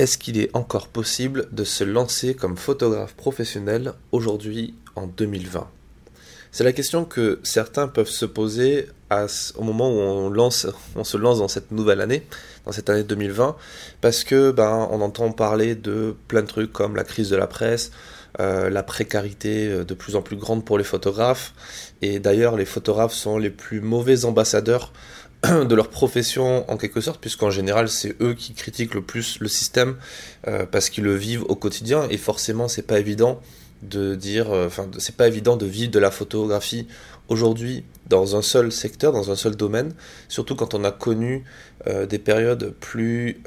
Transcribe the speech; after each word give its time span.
Est-ce 0.00 0.16
qu'il 0.16 0.38
est 0.38 0.48
encore 0.56 0.88
possible 0.88 1.46
de 1.52 1.62
se 1.62 1.84
lancer 1.84 2.32
comme 2.32 2.56
photographe 2.56 3.12
professionnel 3.12 3.92
aujourd'hui 4.12 4.72
en 4.96 5.06
2020 5.06 5.68
C'est 6.52 6.64
la 6.64 6.72
question 6.72 7.04
que 7.04 7.38
certains 7.42 7.86
peuvent 7.86 8.08
se 8.08 8.24
poser 8.24 8.88
au 9.56 9.62
moment 9.62 9.90
où 9.90 10.00
on, 10.96 11.04
se 11.04 11.16
lance 11.18 11.38
dans 11.40 11.48
cette 11.48 11.70
nouvelle 11.70 12.00
année, 12.00 12.26
dans 12.64 12.72
cette 12.72 12.88
année 12.88 13.02
2020, 13.02 13.56
parce 14.00 14.24
que 14.24 14.52
ben, 14.52 14.88
on 14.90 15.02
entend 15.02 15.32
parler 15.32 15.74
de 15.74 16.14
plein 16.28 16.40
de 16.40 16.46
trucs 16.46 16.72
comme 16.72 16.96
la 16.96 17.04
crise 17.04 17.28
de 17.28 17.36
la 17.36 17.46
presse, 17.46 17.90
euh, 18.40 18.70
la 18.70 18.82
précarité 18.82 19.66
euh, 19.66 19.84
de 19.84 19.92
plus 19.92 20.16
en 20.16 20.22
plus 20.22 20.36
grande 20.36 20.64
pour 20.64 20.78
les 20.78 20.84
photographes, 20.84 21.52
et 22.00 22.20
d'ailleurs 22.20 22.56
les 22.56 22.64
photographes 22.64 23.12
sont 23.12 23.36
les 23.36 23.50
plus 23.50 23.82
mauvais 23.82 24.24
ambassadeurs 24.24 24.94
de 25.64 25.74
leur 25.74 25.88
profession 25.88 26.70
en 26.70 26.76
quelque 26.76 27.00
sorte, 27.00 27.20
puisqu'en 27.20 27.50
général 27.50 27.88
c'est 27.88 28.20
eux 28.20 28.34
qui 28.34 28.52
critiquent 28.52 28.94
le 28.94 29.00
plus 29.00 29.40
le 29.40 29.48
système 29.48 29.96
euh, 30.46 30.66
parce 30.70 30.90
qu'ils 30.90 31.04
le 31.04 31.14
vivent 31.14 31.44
au 31.48 31.56
quotidien 31.56 32.06
et 32.10 32.18
forcément 32.18 32.68
c'est 32.68 32.82
pas 32.82 32.98
évident 32.98 33.40
de 33.82 34.14
dire, 34.14 34.50
euh, 34.50 34.66
enfin 34.66 34.86
c'est 34.98 35.16
pas 35.16 35.28
évident 35.28 35.56
de 35.56 35.64
vivre 35.64 35.90
de 35.90 35.98
la 35.98 36.10
photographie 36.10 36.86
aujourd'hui 37.28 37.84
dans 38.06 38.36
un 38.36 38.42
seul 38.42 38.70
secteur, 38.70 39.12
dans 39.12 39.30
un 39.30 39.36
seul 39.36 39.56
domaine, 39.56 39.94
surtout 40.28 40.56
quand 40.56 40.74
on 40.74 40.84
a 40.84 40.90
connu 40.90 41.44
euh, 41.86 42.04
des 42.04 42.18
périodes 42.18 42.74
plus 42.78 43.40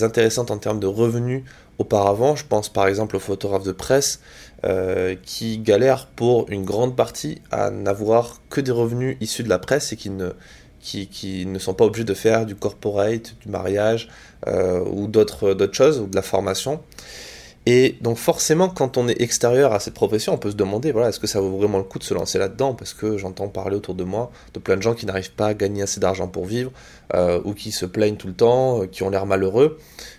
intéressantes 0.00 0.50
en 0.50 0.56
termes 0.56 0.80
de 0.80 0.86
revenus 0.86 1.42
auparavant. 1.76 2.34
Je 2.34 2.46
pense 2.46 2.70
par 2.70 2.86
exemple 2.86 3.16
aux 3.16 3.20
photographes 3.20 3.64
de 3.64 3.72
presse 3.72 4.20
qui 5.22 5.58
galèrent 5.58 6.06
pour 6.06 6.50
une 6.50 6.64
grande 6.64 6.96
partie 6.96 7.40
à 7.52 7.70
n'avoir 7.70 8.40
que 8.50 8.60
des 8.60 8.72
revenus 8.72 9.16
issus 9.20 9.44
de 9.44 9.48
la 9.48 9.60
presse 9.60 9.92
et 9.92 9.96
qui 9.96 10.10
ne 10.10 10.32
qui, 10.86 11.46
ne 11.46 11.58
sont 11.58 11.74
pas 11.74 11.84
obligés 11.84 12.04
de 12.04 12.14
faire 12.14 12.46
du 12.46 12.54
corporate, 12.54 13.34
du 13.40 13.48
mariage 13.48 14.08
euh, 14.46 14.80
ou 14.84 15.08
d'autres 15.08 15.56
choses, 15.72 15.98
ou 15.98 16.06
de 16.06 16.14
la 16.14 16.22
formation. 16.22 16.80
Et 17.68 17.96
donc 18.00 18.16
forcément, 18.16 18.68
quand 18.68 18.96
on 18.96 19.08
est 19.08 19.20
extérieur 19.20 19.72
à 19.72 19.80
cette 19.80 19.94
profession, 19.94 20.34
on 20.34 20.38
peut 20.38 20.52
se 20.52 20.56
demander, 20.56 20.92
voilà, 20.92 21.08
est-ce 21.08 21.18
que 21.18 21.26
ça 21.26 21.40
vaut 21.40 21.56
vraiment 21.56 21.78
le 21.78 21.84
coup 21.84 21.98
de 21.98 22.04
se 22.04 22.14
lancer 22.14 22.38
là-dedans? 22.38 22.74
Parce 22.74 22.94
que 22.94 23.18
j'entends 23.18 23.48
parler 23.48 23.74
autour 23.74 23.96
de 23.96 24.04
moi 24.04 24.30
de 24.54 24.60
plein 24.60 24.76
de 24.76 24.82
gens 24.82 24.94
qui 24.94 25.04
n'arrivent 25.04 25.32
pas 25.32 25.48
à 25.48 25.54
gagner 25.54 25.82
assez 25.82 25.98
d'argent 25.98 26.28
pour 26.28 26.46
vivre, 26.46 26.70
euh, 27.14 27.40
ou 27.44 27.54
qui 27.54 27.72
se 27.72 27.84
plaignent 27.84 28.16
tout 28.16 28.28
le 28.28 28.34
temps, 28.34 28.82
euh, 28.82 28.86
qui 28.86 29.02
ont 29.02 29.10
l'air 29.10 29.26
malheureux. 29.26 29.78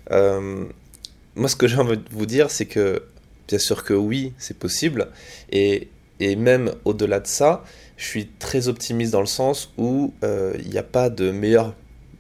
moi, 0.10 1.48
ce 1.48 1.56
que 1.56 1.68
j'ai 1.68 1.78
envie 1.78 1.98
de 1.98 2.04
vous 2.12 2.26
dire, 2.26 2.52
c'est 2.52 2.66
que 2.66 3.04
bien 3.48 3.60
sûr 3.60 3.86
que 3.86 3.94
oui, 3.94 4.34
c'est 4.38 4.58
possible, 4.58 5.08
et, 5.50 5.88
et 6.20 6.36
même 6.36 6.74
au-delà 6.84 7.22
de 7.22 7.28
ça, 7.28 7.64
je 7.98 8.06
suis 8.06 8.28
très 8.28 8.68
optimiste 8.68 9.12
dans 9.12 9.22
le 9.22 9.26
sens 9.26 9.74
où 9.78 10.14
euh, 10.24 10.54
il 10.60 10.70
n'y 10.70 10.78
a 10.78 10.84
pas 10.84 11.10
de 11.10 11.32
meilleur 11.32 11.74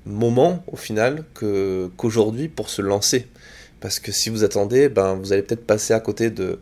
moment 0.05 0.63
au 0.71 0.75
final 0.75 1.23
qu'aujourd'hui 1.33 2.47
pour 2.47 2.69
se 2.69 2.81
lancer. 2.81 3.27
Parce 3.79 3.99
que 3.99 4.11
si 4.11 4.29
vous 4.29 4.43
attendez, 4.43 4.89
ben, 4.89 5.13
vous 5.15 5.33
allez 5.33 5.43
peut-être 5.43 5.65
passer 5.65 5.93
à 5.93 5.99
côté 5.99 6.31
d'une 6.31 6.57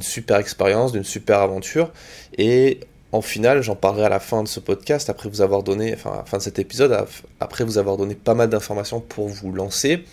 super 0.00 0.38
expérience, 0.38 0.92
d'une 0.92 1.04
super 1.04 1.40
aventure. 1.40 1.92
Et 2.38 2.80
en 3.12 3.20
final, 3.20 3.62
j'en 3.62 3.76
parlerai 3.76 4.06
à 4.06 4.08
la 4.08 4.20
fin 4.20 4.42
de 4.42 4.48
ce 4.48 4.60
podcast, 4.60 5.10
après 5.10 5.28
vous 5.28 5.42
avoir 5.42 5.62
donné, 5.62 5.92
enfin, 5.92 6.12
à 6.12 6.16
la 6.18 6.24
fin 6.24 6.38
de 6.38 6.42
cet 6.42 6.58
épisode, 6.58 7.06
après 7.40 7.64
vous 7.64 7.76
avoir 7.76 7.98
donné 7.98 8.14
pas 8.14 8.34
mal 8.34 8.48
d'informations 8.48 9.00
pour 9.00 9.28
vous 9.28 9.52
lancer. 9.52 10.04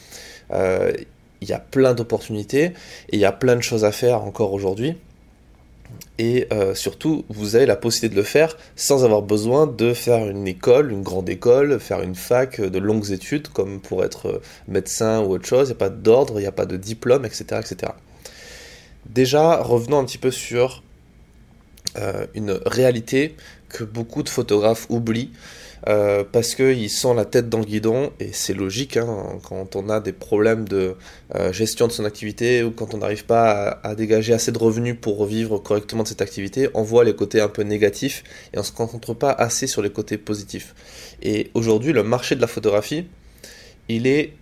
Euh, 0.51 0.91
il 1.41 1.49
y 1.49 1.53
a 1.53 1.59
plein 1.59 1.93
d'opportunités 1.93 2.65
et 2.65 2.73
il 3.13 3.19
y 3.19 3.25
a 3.25 3.31
plein 3.31 3.55
de 3.55 3.61
choses 3.61 3.85
à 3.85 3.91
faire 3.91 4.23
encore 4.23 4.51
aujourd'hui 4.53 4.97
et 6.17 6.47
euh, 6.53 6.73
surtout 6.73 7.25
vous 7.29 7.55
avez 7.55 7.65
la 7.65 7.75
possibilité 7.75 8.15
de 8.15 8.21
le 8.21 8.25
faire 8.25 8.57
sans 8.75 9.03
avoir 9.03 9.21
besoin 9.21 9.67
de 9.67 9.93
faire 9.93 10.29
une 10.29 10.47
école, 10.47 10.91
une 10.91 11.03
grande 11.03 11.29
école, 11.29 11.79
faire 11.79 12.01
une 12.01 12.15
fac, 12.15 12.61
de 12.61 12.79
longues 12.79 13.11
études 13.11 13.49
comme 13.49 13.81
pour 13.81 14.03
être 14.03 14.27
euh, 14.27 14.41
médecin 14.67 15.21
ou 15.21 15.31
autre 15.31 15.45
chose, 15.45 15.67
il 15.67 15.71
n'y 15.71 15.77
a 15.77 15.79
pas 15.79 15.89
d'ordre, 15.89 16.39
il 16.39 16.43
n'y 16.43 16.47
a 16.47 16.53
pas 16.53 16.65
de 16.65 16.77
diplôme, 16.77 17.25
etc., 17.25 17.45
etc. 17.59 17.91
Déjà, 19.05 19.61
revenons 19.61 19.99
un 19.99 20.05
petit 20.05 20.17
peu 20.17 20.31
sur 20.31 20.83
euh, 21.97 22.25
une 22.33 22.59
réalité 22.65 23.35
que 23.69 23.83
beaucoup 23.83 24.23
de 24.23 24.29
photographes 24.29 24.87
oublient, 24.89 25.31
euh, 25.87 26.23
parce 26.29 26.55
qu'ils 26.55 26.89
sont 26.89 27.13
la 27.13 27.25
tête 27.25 27.47
dans 27.47 27.59
le 27.59 27.65
guidon, 27.65 28.11
et 28.19 28.29
c'est 28.33 28.55
logique, 28.55 28.97
hein, 28.97 29.39
quand 29.47 29.75
on 29.75 29.87
a 29.89 29.99
des 29.99 30.13
problèmes 30.13 30.67
de 30.67 30.95
euh, 31.35 31.53
gestion 31.53 31.85
de 31.85 31.91
son 31.91 32.05
activité, 32.05 32.63
ou 32.63 32.71
quand 32.71 32.95
on 32.95 32.97
n'arrive 32.97 33.25
pas 33.25 33.79
à, 33.83 33.93
dégager 33.93 34.33
assez 34.33 34.51
de 34.51 34.57
revenus 34.57 34.95
pour 34.99 35.25
vivre 35.25 35.59
correctement 35.59 36.01
de 36.01 36.07
cette 36.07 36.23
activité, 36.23 36.69
on 36.73 36.81
voit 36.81 37.03
les 37.03 37.15
côtés 37.15 37.39
un 37.39 37.49
peu 37.49 37.61
négatifs, 37.61 38.23
et 38.51 38.57
on 38.57 38.61
ne 38.61 38.65
se 38.65 38.71
concentre 38.71 39.13
pas 39.13 39.31
assez 39.31 39.67
sur 39.67 39.83
les 39.83 39.91
côtés 39.91 40.17
positifs. 40.17 40.73
Et 41.21 41.51
aujourd'hui, 41.53 41.93
le 41.93 42.01
marché 42.01 42.35
de 42.35 42.41
la 42.41 42.47
photographie, 42.47 43.05
il 43.87 44.07
est 44.07 44.33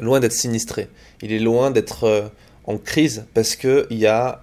loin 0.00 0.18
d'être 0.18 0.32
sinistré, 0.32 0.88
il 1.20 1.30
est 1.30 1.40
loin 1.40 1.70
d'être 1.70 2.04
euh, 2.04 2.22
en 2.64 2.78
crise, 2.78 3.26
parce 3.34 3.54
qu'il 3.54 3.86
y 3.90 4.06
a 4.06 4.42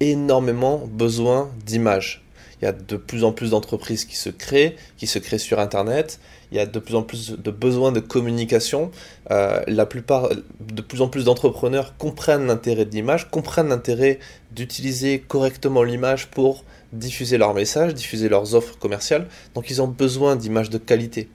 énormément 0.00 0.86
besoin 0.86 1.50
d'images 1.64 2.25
il 2.60 2.64
y 2.64 2.68
a 2.68 2.72
de 2.72 2.96
plus 2.96 3.24
en 3.24 3.32
plus 3.32 3.50
d'entreprises 3.50 4.04
qui 4.04 4.16
se 4.16 4.30
créent, 4.30 4.76
qui 4.96 5.06
se 5.06 5.18
créent 5.18 5.38
sur 5.38 5.58
Internet. 5.58 6.18
Il 6.50 6.56
y 6.56 6.60
a 6.60 6.66
de 6.66 6.78
plus 6.78 6.94
en 6.94 7.02
plus 7.02 7.32
de 7.32 7.50
besoins 7.50 7.92
de 7.92 8.00
communication. 8.00 8.90
Euh, 9.30 9.62
la 9.66 9.84
plupart, 9.84 10.30
de 10.60 10.82
plus 10.82 11.02
en 11.02 11.08
plus 11.08 11.24
d'entrepreneurs 11.24 11.96
comprennent 11.98 12.46
l'intérêt 12.46 12.84
de 12.84 12.92
l'image, 12.92 13.30
comprennent 13.30 13.68
l'intérêt 13.68 14.18
d'utiliser 14.52 15.18
correctement 15.18 15.82
l'image 15.82 16.28
pour 16.28 16.64
diffuser 16.92 17.36
leurs 17.36 17.52
messages, 17.52 17.94
diffuser 17.94 18.28
leurs 18.28 18.54
offres 18.54 18.78
commerciales. 18.78 19.26
Donc 19.54 19.70
ils 19.70 19.82
ont 19.82 19.88
besoin 19.88 20.36
d'images 20.36 20.70
de 20.70 20.78
qualité. 20.78 21.28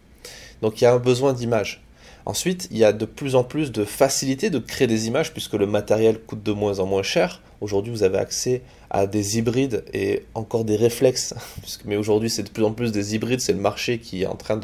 Donc 0.62 0.82
il 0.82 0.86
y 0.86 0.88
a 0.88 0.94
un 0.94 1.00
besoin 1.00 1.34
d'images. 1.34 1.84
Ensuite, 2.26 2.68
il 2.72 2.78
y 2.78 2.84
a 2.84 2.94
de 2.94 3.06
plus 3.06 3.36
en 3.36 3.44
plus 3.44 3.72
de 3.72 3.84
facilité 3.84 4.50
de 4.50 4.60
créer 4.60 4.88
des 4.88 5.08
images 5.08 5.34
puisque 5.34 5.54
le 5.54 5.66
matériel 5.66 6.20
coûte 6.20 6.44
de 6.44 6.52
moins 6.52 6.80
en 6.80 6.86
moins 6.86 7.04
cher. 7.04 7.42
Aujourd'hui, 7.62 7.92
vous 7.92 8.04
avez 8.04 8.18
accès 8.18 8.62
à 8.90 9.08
des 9.08 9.38
hybrides 9.38 9.84
et 9.94 10.24
encore 10.36 10.66
des 10.66 10.76
réflexes. 10.76 11.34
mais 11.86 11.96
aujourd'hui, 11.96 12.30
c'est 12.30 12.44
de 12.44 12.50
plus 12.50 12.64
en 12.64 12.74
plus 12.74 12.92
des 12.92 13.16
hybrides. 13.16 13.42
C'est 13.42 13.54
le 13.54 13.60
marché 13.60 14.00
qui 14.00 14.24
est 14.24 14.28
en 14.28 14.36
train 14.36 14.60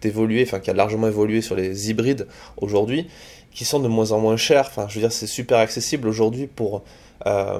d'évoluer, 0.00 0.42
enfin 0.46 0.60
qui 0.60 0.70
a 0.70 0.74
largement 0.74 1.08
évolué 1.08 1.42
sur 1.42 1.56
les 1.56 1.90
hybrides 1.90 2.26
aujourd'hui, 2.56 3.06
qui 3.50 3.64
sont 3.64 3.80
de 3.80 3.88
moins 3.88 4.12
en 4.12 4.20
moins 4.20 4.36
chers. 4.36 4.66
Enfin, 4.66 4.86
je 4.88 4.94
veux 4.94 5.00
dire, 5.00 5.12
c'est 5.12 5.26
super 5.26 5.58
accessible 5.58 6.08
aujourd'hui 6.08 6.46
pour 6.46 6.82
euh, 7.26 7.58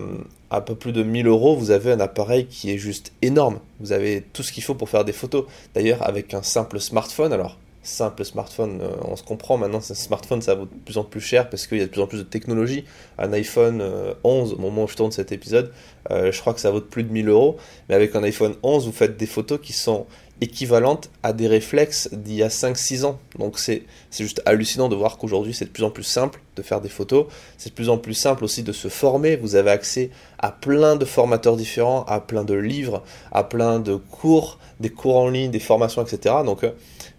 un 0.51 0.61
peu 0.61 0.75
plus 0.75 0.93
de 0.93 1.03
1000 1.03 1.27
euros. 1.27 1.57
Vous 1.57 1.71
avez 1.71 1.93
un 1.93 2.01
appareil 2.01 2.47
qui 2.47 2.71
est 2.71 2.79
juste 2.79 3.13
énorme. 3.23 3.59
Vous 3.81 3.93
avez 3.93 4.23
tout 4.33 4.43
ce 4.43 4.53
qu'il 4.53 4.63
faut 4.63 4.75
pour 4.75 4.89
faire 4.89 5.05
des 5.05 5.13
photos. 5.13 5.45
D'ailleurs, 5.75 6.03
avec 6.03 6.35
un 6.35 6.43
simple 6.43 6.81
smartphone, 6.81 7.33
alors 7.33 7.59
simple 7.85 8.25
smartphone, 8.25 8.81
euh, 8.81 8.89
on 9.03 9.17
se 9.17 9.23
comprend 9.23 9.57
maintenant, 9.57 9.79
un 9.79 9.95
smartphone 9.95 10.43
ça 10.43 10.55
vaut 10.55 10.65
de 10.65 10.75
plus 10.85 10.99
en 10.99 11.05
plus 11.05 11.21
cher 11.21 11.49
parce 11.49 11.67
qu'il 11.67 11.79
y 11.79 11.83
a 11.83 11.85
de 11.85 11.91
plus 11.91 12.01
en 12.01 12.07
plus 12.07 12.19
de 12.19 12.25
technologie. 12.25 12.85
Un 13.19 13.33
iPhone 13.33 13.83
11, 14.25 14.53
euh, 14.53 14.57
au 14.57 14.59
moment 14.59 14.85
où 14.85 14.89
je 14.89 14.97
tourne 14.97 15.13
cet 15.13 15.33
épisode, 15.33 15.73
euh, 16.11 16.33
je 16.33 16.41
crois 16.41 16.55
que 16.55 16.61
ça 16.61 16.71
vaut 16.71 16.81
plus 16.81 17.05
de 17.05 17.13
1000 17.13 17.29
euros. 17.29 17.57
Mais 17.89 17.95
avec 17.95 18.17
un 18.17 18.23
iPhone 18.23 18.55
11, 18.63 18.87
vous 18.87 18.93
faites 18.93 19.17
des 19.17 19.27
photos 19.27 19.61
qui 19.63 19.73
sont 19.73 20.07
équivalentes 20.41 21.11
à 21.23 21.33
des 21.33 21.47
réflexes 21.47 22.09
d'il 22.13 22.35
y 22.37 22.43
a 22.43 22.49
5-6 22.49 23.05
ans. 23.05 23.19
Donc 23.39 23.59
c'est 23.59 23.83
juste 24.11 24.43
hallucinant 24.47 24.89
de 24.89 24.97
voir 24.97 25.17
qu'aujourd'hui 25.17 25.55
c'est 25.55 25.67
de 25.67 25.71
plus 25.71 25.85
en 25.85 25.91
plus 25.91 26.03
simple 26.03 26.41
de 26.57 26.63
faire 26.63 26.81
des 26.81 26.89
photos. 26.89 27.27
C'est 27.57 27.71
de 27.71 27.75
plus 27.75 27.89
en 27.89 27.99
plus 27.99 28.15
simple 28.15 28.45
aussi 28.45 28.63
de 28.63 28.73
se 28.73 28.89
former. 28.89 29.37
Vous 29.37 29.55
avez 29.55 29.71
accès 29.71 30.11
à 30.39 30.51
plein 30.51 30.97
de 30.97 31.05
formateurs 31.05 31.57
différents, 31.57 32.05
à 32.05 32.21
plein 32.21 32.45
de 32.45 32.55
livres, 32.55 33.03
à 33.33 33.45
plein 33.45 33.79
de 33.81 33.97
cours, 33.97 34.59
des 34.81 34.91
cours 34.91 35.17
en 35.17 35.29
ligne, 35.29 35.51
des 35.51 35.61
formations, 35.61 36.03
etc. 36.03 36.37
Donc 36.45 36.67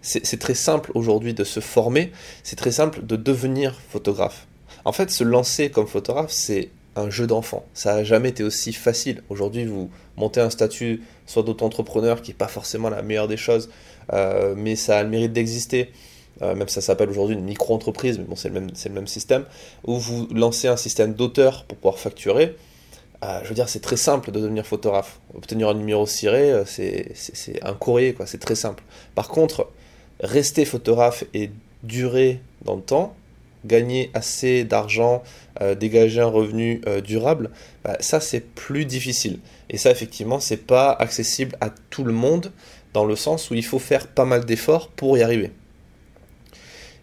c'est 0.02 0.38
très 0.38 0.54
simple 0.54 0.92
aujourd'hui 0.94 1.34
de 1.34 1.42
se 1.42 1.60
former, 1.60 2.12
c'est 2.44 2.56
très 2.56 2.70
simple 2.70 3.04
de 3.04 3.16
devenir 3.16 3.74
photographe. 3.90 4.46
En 4.84 4.92
fait, 4.92 5.10
se 5.10 5.24
lancer 5.24 5.70
comme 5.70 5.88
photographe, 5.88 6.30
c'est 6.30 6.70
un 6.96 7.10
jeu 7.10 7.26
d'enfant. 7.26 7.64
Ça 7.74 7.94
n'a 7.94 8.04
jamais 8.04 8.30
été 8.30 8.42
aussi 8.42 8.72
facile. 8.72 9.22
Aujourd'hui, 9.28 9.64
vous 9.66 9.90
montez 10.16 10.40
un 10.40 10.50
statut 10.50 11.02
soit 11.26 11.42
d'auto-entrepreneur, 11.42 12.22
qui 12.22 12.30
n'est 12.30 12.36
pas 12.36 12.48
forcément 12.48 12.88
la 12.88 13.02
meilleure 13.02 13.28
des 13.28 13.36
choses, 13.36 13.70
euh, 14.12 14.54
mais 14.56 14.76
ça 14.76 14.98
a 14.98 15.02
le 15.02 15.08
mérite 15.08 15.32
d'exister. 15.32 15.90
Euh, 16.42 16.54
même 16.54 16.68
ça 16.68 16.80
s'appelle 16.80 17.08
aujourd'hui 17.08 17.36
une 17.36 17.44
micro-entreprise, 17.44 18.18
mais 18.18 18.24
bon, 18.24 18.36
c'est 18.36 18.48
le, 18.48 18.54
même, 18.54 18.70
le 18.70 18.92
même 18.92 19.06
système, 19.06 19.44
où 19.86 19.98
vous 19.98 20.26
lancez 20.34 20.68
un 20.68 20.76
système 20.76 21.14
d'auteur 21.14 21.64
pour 21.64 21.78
pouvoir 21.78 21.98
facturer. 21.98 22.56
Euh, 23.24 23.40
je 23.42 23.48
veux 23.48 23.54
dire, 23.54 23.68
c'est 23.68 23.80
très 23.80 23.96
simple 23.96 24.30
de 24.30 24.40
devenir 24.40 24.66
photographe. 24.66 25.20
Obtenir 25.34 25.68
un 25.68 25.74
numéro 25.74 26.06
ciré, 26.06 26.62
c'est 26.66 27.14
un 27.62 27.74
courrier, 27.74 28.12
quoi. 28.14 28.26
C'est 28.26 28.38
très 28.38 28.54
simple. 28.54 28.82
Par 29.14 29.28
contre, 29.28 29.70
rester 30.20 30.64
photographe 30.64 31.24
et 31.34 31.50
durer 31.82 32.40
dans 32.64 32.76
le 32.76 32.82
temps, 32.82 33.14
gagner 33.66 34.10
assez 34.14 34.64
d'argent, 34.64 35.22
euh, 35.60 35.74
dégager 35.74 36.20
un 36.20 36.26
revenu 36.26 36.80
euh, 36.86 37.00
durable, 37.00 37.50
bah, 37.84 37.96
ça 38.00 38.20
c'est 38.20 38.40
plus 38.40 38.84
difficile. 38.84 39.38
Et 39.70 39.78
ça 39.78 39.90
effectivement 39.90 40.40
c'est 40.40 40.66
pas 40.66 40.92
accessible 40.92 41.56
à 41.60 41.70
tout 41.90 42.04
le 42.04 42.12
monde 42.12 42.52
dans 42.92 43.04
le 43.04 43.16
sens 43.16 43.50
où 43.50 43.54
il 43.54 43.64
faut 43.64 43.78
faire 43.78 44.06
pas 44.06 44.24
mal 44.24 44.44
d'efforts 44.44 44.88
pour 44.88 45.16
y 45.18 45.22
arriver. 45.22 45.50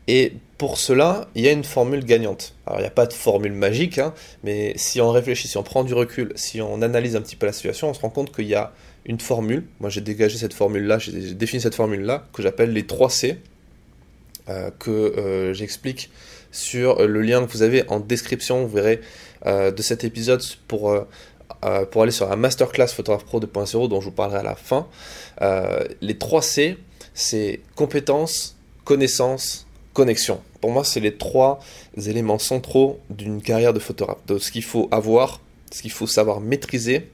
Et 0.07 0.33
pour 0.57 0.77
cela, 0.77 1.27
il 1.33 1.43
y 1.43 1.47
a 1.47 1.51
une 1.51 1.63
formule 1.63 2.05
gagnante. 2.05 2.55
Alors 2.65 2.79
il 2.79 2.83
n'y 2.83 2.87
a 2.87 2.91
pas 2.91 3.05
de 3.05 3.13
formule 3.13 3.53
magique, 3.53 3.97
hein, 3.97 4.13
mais 4.43 4.73
si 4.75 5.01
on 5.01 5.11
réfléchit, 5.11 5.47
si 5.47 5.57
on 5.57 5.63
prend 5.63 5.83
du 5.83 5.93
recul, 5.93 6.31
si 6.35 6.61
on 6.61 6.81
analyse 6.81 7.15
un 7.15 7.21
petit 7.21 7.35
peu 7.35 7.45
la 7.45 7.53
situation, 7.53 7.89
on 7.89 7.93
se 7.93 8.01
rend 8.01 8.09
compte 8.09 8.33
qu'il 8.33 8.47
y 8.47 8.55
a 8.55 8.71
une 9.05 9.19
formule. 9.19 9.65
Moi, 9.79 9.89
j'ai 9.89 10.01
dégagé 10.01 10.37
cette 10.37 10.53
formule-là, 10.53 10.99
j'ai 10.99 11.33
défini 11.33 11.61
cette 11.61 11.75
formule-là, 11.75 12.27
que 12.33 12.41
j'appelle 12.41 12.71
les 12.71 12.85
3 12.85 13.09
C. 13.09 13.39
que 14.79 15.51
j'explique 15.53 16.09
sur 16.53 17.05
le 17.05 17.21
lien 17.21 17.45
que 17.45 17.51
vous 17.51 17.63
avez 17.63 17.83
en 17.89 17.99
description, 17.99 18.65
vous 18.65 18.73
verrez, 18.73 19.01
de 19.45 19.81
cet 19.81 20.05
épisode 20.05 20.41
pour, 20.69 20.95
pour 21.91 22.01
aller 22.01 22.13
sur 22.13 22.29
la 22.29 22.37
masterclass 22.37 22.87
photographe 22.87 23.25
pro 23.25 23.41
2.0 23.41 23.89
dont 23.89 23.99
je 23.99 24.05
vous 24.05 24.11
parlerai 24.11 24.39
à 24.39 24.43
la 24.43 24.55
fin. 24.55 24.87
les 25.99 26.17
3 26.17 26.41
C, 26.41 26.77
c'est 27.13 27.59
compétences, 27.75 28.55
connaissances, 28.85 29.65
connexion. 29.93 30.41
Pour 30.61 30.71
moi, 30.71 30.83
c'est 30.83 30.99
les 30.99 31.15
trois 31.15 31.59
éléments 31.97 32.39
centraux 32.39 32.99
d'une 33.09 33.41
carrière 33.41 33.73
de 33.73 33.79
photographe. 33.79 34.25
De 34.27 34.37
ce 34.37 34.51
qu'il 34.51 34.63
faut 34.63 34.87
avoir, 34.91 35.41
ce 35.71 35.81
qu'il 35.81 35.91
faut 35.91 36.07
savoir 36.07 36.39
maîtriser 36.41 37.09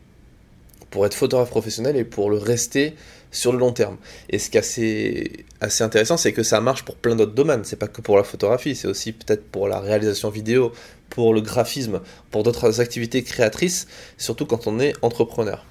pour 0.90 1.06
être 1.06 1.14
photographe 1.14 1.50
professionnel 1.50 1.96
et 1.96 2.04
pour 2.04 2.30
le 2.30 2.38
rester 2.38 2.96
sur 3.32 3.52
le 3.52 3.60
long 3.60 3.72
terme. 3.72 3.98
Et 4.30 4.40
ce 4.40 4.50
qui 4.50 4.58
est 4.58 5.46
assez, 5.62 5.84
intéressant, 5.84 6.18
c'est 6.18 6.34
que 6.34 6.44
ça 6.44 6.62
marche 6.62 6.84
pour 6.84 6.96
plein 6.96 7.16
d'autres 7.16 7.34
domaines. 7.34 7.64
C'est 7.64 7.76
pas 7.76 7.88
que 7.88 8.02
pour 8.02 8.18
la 8.18 8.24
photographie, 8.24 8.76
c'est 8.76 8.88
aussi 8.88 9.12
peut-être 9.12 9.46
pour 9.46 9.68
la 9.68 9.80
réalisation 9.80 10.30
vidéo, 10.30 10.72
pour 11.10 11.34
le 11.34 11.42
graphisme, 11.42 12.02
pour 12.32 12.44
d'autres 12.44 12.82
activités 12.82 13.24
créatrices, 13.24 13.88
surtout 14.18 14.46
quand 14.46 14.68
on 14.68 14.80
est 14.80 14.94
entrepreneur. 15.02 15.66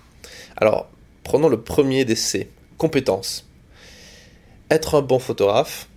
Alors, 0.57 0.89
prenons 1.25 1.49
le 1.49 1.61
premier 1.61 2.05
des 2.05 2.17
C, 2.17 2.51
compétences. 2.77 3.47
Être 4.71 4.97
un 4.97 5.03
bon 5.03 5.19
photographe, 5.19 5.89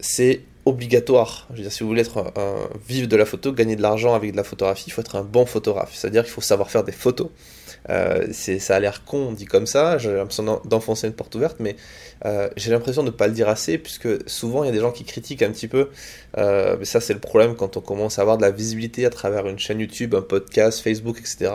c'est 0.00 0.42
obligatoire. 0.64 1.46
Je 1.50 1.56
veux 1.56 1.62
dire, 1.62 1.72
si 1.72 1.82
vous 1.82 1.88
voulez 1.88 2.02
être 2.02 2.32
un, 2.36 2.68
vivre 2.88 3.08
de 3.08 3.16
la 3.16 3.24
photo, 3.24 3.52
gagner 3.52 3.76
de 3.76 3.82
l'argent 3.82 4.14
avec 4.14 4.32
de 4.32 4.36
la 4.36 4.44
photographie, 4.44 4.84
il 4.88 4.90
faut 4.90 5.00
être 5.00 5.16
un 5.16 5.22
bon 5.22 5.46
photographe. 5.46 5.94
C'est-à-dire 5.94 6.24
qu'il 6.24 6.32
faut 6.32 6.40
savoir 6.40 6.70
faire 6.70 6.84
des 6.84 6.92
photos. 6.92 7.28
Euh, 7.90 8.32
ça 8.32 8.76
a 8.76 8.80
l'air 8.80 9.04
con 9.04 9.32
dit 9.32 9.44
comme 9.44 9.66
ça, 9.66 9.98
j'ai 9.98 10.12
l'impression 10.12 10.60
d'enfoncer 10.64 11.06
une 11.06 11.12
porte 11.12 11.34
ouverte, 11.34 11.56
mais 11.60 11.76
euh, 12.24 12.48
j'ai 12.56 12.70
l'impression 12.70 13.02
de 13.02 13.08
ne 13.08 13.12
pas 13.12 13.26
le 13.26 13.32
dire 13.32 13.48
assez, 13.48 13.78
puisque 13.78 14.28
souvent 14.28 14.64
il 14.64 14.66
y 14.66 14.70
a 14.70 14.72
des 14.72 14.80
gens 14.80 14.92
qui 14.92 15.04
critiquent 15.04 15.42
un 15.42 15.50
petit 15.50 15.68
peu. 15.68 15.90
Euh, 16.38 16.76
mais 16.78 16.84
ça, 16.84 17.00
c'est 17.00 17.14
le 17.14 17.20
problème 17.20 17.54
quand 17.54 17.76
on 17.76 17.80
commence 17.80 18.18
à 18.18 18.22
avoir 18.22 18.36
de 18.36 18.42
la 18.42 18.50
visibilité 18.50 19.06
à 19.06 19.10
travers 19.10 19.46
une 19.46 19.58
chaîne 19.58 19.80
YouTube, 19.80 20.14
un 20.14 20.22
podcast, 20.22 20.80
Facebook, 20.80 21.18
etc. 21.18 21.52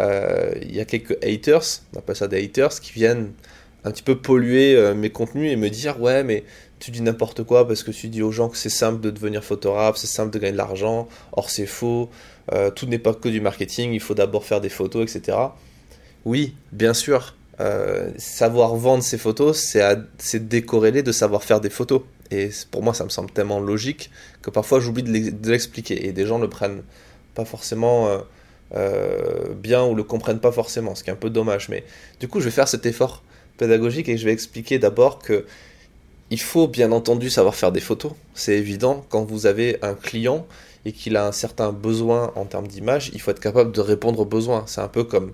Il 0.00 0.74
y 0.74 0.80
a 0.80 0.84
quelques 0.84 1.16
haters, 1.24 1.80
on 1.94 1.98
appelle 1.98 2.16
ça 2.16 2.28
des 2.28 2.42
haters, 2.44 2.80
qui 2.80 2.92
viennent 2.92 3.32
un 3.84 3.90
petit 3.90 4.02
peu 4.02 4.16
polluer 4.16 4.94
mes 4.94 5.10
contenus 5.10 5.52
et 5.52 5.56
me 5.56 5.68
dire 5.68 6.00
ouais 6.00 6.24
mais 6.24 6.42
tu 6.84 6.90
dis 6.90 7.00
n'importe 7.00 7.44
quoi 7.44 7.66
parce 7.66 7.82
que 7.82 7.90
tu 7.90 8.08
dis 8.08 8.20
aux 8.20 8.30
gens 8.30 8.50
que 8.50 8.58
c'est 8.58 8.68
simple 8.68 9.00
de 9.00 9.10
devenir 9.10 9.42
photographe, 9.42 9.96
c'est 9.96 10.06
simple 10.06 10.30
de 10.30 10.38
gagner 10.38 10.52
de 10.52 10.58
l'argent, 10.58 11.08
or 11.32 11.48
c'est 11.48 11.64
faux, 11.64 12.10
euh, 12.52 12.70
tout 12.70 12.84
n'est 12.84 12.98
pas 12.98 13.14
que 13.14 13.30
du 13.30 13.40
marketing, 13.40 13.92
il 13.94 14.00
faut 14.00 14.12
d'abord 14.12 14.44
faire 14.44 14.60
des 14.60 14.68
photos, 14.68 15.02
etc. 15.02 15.38
Oui, 16.26 16.54
bien 16.72 16.92
sûr, 16.92 17.36
euh, 17.60 18.10
savoir 18.18 18.76
vendre 18.76 19.02
ses 19.02 19.16
photos, 19.16 19.74
c'est 20.18 20.48
décorrélé 20.48 21.02
de 21.02 21.10
savoir 21.10 21.42
faire 21.42 21.62
des 21.62 21.70
photos. 21.70 22.02
Et 22.30 22.50
pour 22.70 22.82
moi, 22.82 22.92
ça 22.92 23.04
me 23.04 23.08
semble 23.08 23.30
tellement 23.30 23.60
logique 23.60 24.10
que 24.42 24.50
parfois 24.50 24.78
j'oublie 24.78 25.02
de 25.02 25.50
l'expliquer 25.50 26.06
et 26.06 26.12
des 26.12 26.26
gens 26.26 26.38
le 26.38 26.50
prennent 26.50 26.82
pas 27.34 27.46
forcément 27.46 28.20
euh, 28.74 29.54
bien 29.54 29.84
ou 29.86 29.94
le 29.94 30.02
comprennent 30.02 30.40
pas 30.40 30.52
forcément, 30.52 30.94
ce 30.94 31.02
qui 31.02 31.08
est 31.08 31.14
un 31.14 31.16
peu 31.16 31.30
dommage. 31.30 31.70
Mais 31.70 31.84
du 32.20 32.28
coup, 32.28 32.40
je 32.40 32.44
vais 32.44 32.50
faire 32.50 32.68
cet 32.68 32.84
effort 32.84 33.22
pédagogique 33.56 34.10
et 34.10 34.18
je 34.18 34.24
vais 34.26 34.32
expliquer 34.32 34.78
d'abord 34.78 35.18
que 35.18 35.46
il 36.30 36.40
faut 36.40 36.68
bien 36.68 36.92
entendu 36.92 37.30
savoir 37.30 37.54
faire 37.54 37.72
des 37.72 37.80
photos, 37.80 38.12
c'est 38.34 38.56
évident. 38.56 39.04
Quand 39.08 39.24
vous 39.24 39.46
avez 39.46 39.78
un 39.82 39.94
client 39.94 40.46
et 40.84 40.92
qu'il 40.92 41.16
a 41.16 41.26
un 41.26 41.32
certain 41.32 41.72
besoin 41.72 42.32
en 42.34 42.44
termes 42.44 42.66
d'image, 42.66 43.10
il 43.14 43.20
faut 43.20 43.30
être 43.30 43.40
capable 43.40 43.72
de 43.72 43.80
répondre 43.80 44.20
aux 44.20 44.24
besoins. 44.24 44.64
C'est 44.66 44.80
un 44.80 44.88
peu 44.88 45.04
comme, 45.04 45.32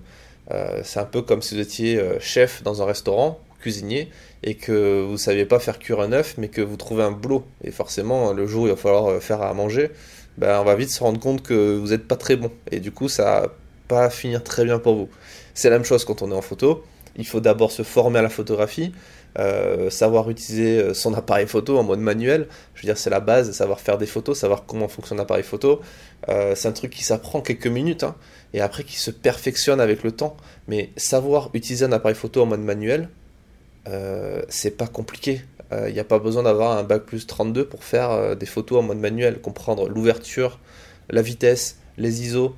euh, 0.51 0.81
c'est 0.83 0.99
un 0.99 1.05
peu 1.05 1.21
comme 1.21 1.41
si 1.41 1.55
vous 1.55 1.61
étiez 1.61 1.97
euh, 1.97 2.19
chef 2.19 2.63
dans 2.63 2.81
un 2.81 2.85
restaurant, 2.85 3.39
cuisinier, 3.59 4.09
et 4.43 4.55
que 4.55 5.03
vous 5.05 5.13
ne 5.13 5.17
saviez 5.17 5.45
pas 5.45 5.59
faire 5.59 5.79
cuire 5.79 6.01
un 6.01 6.11
œuf, 6.11 6.35
mais 6.37 6.47
que 6.49 6.61
vous 6.61 6.77
trouvez 6.77 7.03
un 7.03 7.11
boulot. 7.11 7.45
Et 7.63 7.71
forcément, 7.71 8.33
le 8.33 8.47
jour 8.47 8.63
où 8.63 8.67
il 8.67 8.71
va 8.71 8.75
falloir 8.75 9.07
euh, 9.07 9.19
faire 9.19 9.41
à 9.41 9.53
manger, 9.53 9.91
ben, 10.37 10.59
on 10.59 10.63
va 10.63 10.75
vite 10.75 10.89
se 10.89 11.03
rendre 11.03 11.19
compte 11.19 11.41
que 11.43 11.77
vous 11.77 11.89
n'êtes 11.89 12.07
pas 12.07 12.15
très 12.15 12.35
bon. 12.35 12.51
Et 12.71 12.79
du 12.79 12.91
coup, 12.91 13.07
ça 13.07 13.23
va 13.23 13.55
pas 13.87 14.09
finir 14.09 14.43
très 14.43 14.65
bien 14.65 14.79
pour 14.79 14.95
vous. 14.95 15.09
C'est 15.53 15.69
la 15.69 15.77
même 15.77 15.85
chose 15.85 16.05
quand 16.05 16.21
on 16.21 16.31
est 16.31 16.35
en 16.35 16.41
photo. 16.41 16.83
Il 17.17 17.27
faut 17.27 17.41
d'abord 17.41 17.71
se 17.71 17.83
former 17.83 18.19
à 18.19 18.21
la 18.21 18.29
photographie. 18.29 18.93
Euh, 19.39 19.89
savoir 19.89 20.29
utiliser 20.29 20.79
euh, 20.79 20.93
son 20.93 21.13
appareil 21.13 21.47
photo 21.47 21.77
en 21.77 21.83
mode 21.83 21.99
manuel. 21.99 22.47
Je 22.75 22.81
veux 22.81 22.85
dire, 22.87 22.97
c'est 22.97 23.09
la 23.09 23.21
base, 23.21 23.51
savoir 23.51 23.79
faire 23.79 23.97
des 23.97 24.05
photos, 24.05 24.37
savoir 24.37 24.65
comment 24.65 24.89
fonctionne 24.89 25.19
l'appareil 25.19 25.43
photo. 25.43 25.79
Euh, 26.27 26.53
c'est 26.55 26.67
un 26.67 26.73
truc 26.73 26.91
qui 26.91 27.03
s'apprend 27.03 27.39
quelques 27.39 27.67
minutes 27.67 28.03
hein, 28.03 28.15
et 28.53 28.59
après 28.59 28.83
qui 28.83 28.99
se 28.99 29.09
perfectionne 29.09 29.79
avec 29.79 30.03
le 30.03 30.11
temps. 30.11 30.35
Mais 30.67 30.89
savoir 30.97 31.49
utiliser 31.53 31.85
un 31.85 31.93
appareil 31.93 32.15
photo 32.15 32.41
en 32.41 32.45
mode 32.45 32.61
manuel, 32.61 33.09
c'est 34.49 34.77
pas 34.77 34.87
compliqué. 34.87 35.41
Il 35.87 35.93
n'y 35.93 35.99
a 35.99 36.03
pas 36.03 36.19
besoin 36.19 36.43
d'avoir 36.43 36.77
un 36.77 36.83
bac 36.83 37.03
plus 37.03 37.25
32 37.25 37.65
pour 37.65 37.83
faire 37.83 38.35
des 38.35 38.45
photos 38.45 38.79
en 38.79 38.83
mode 38.83 38.99
manuel, 38.99 39.39
comprendre 39.41 39.89
l'ouverture, 39.89 40.59
la 41.09 41.21
vitesse, 41.21 41.77
les 41.97 42.21
ISO, 42.21 42.55